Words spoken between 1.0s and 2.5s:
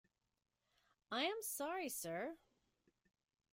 I am sorry sir.